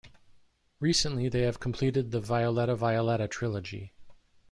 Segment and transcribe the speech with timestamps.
[0.79, 3.93] Recently they have completed the "Violeta Violeta" trilogy.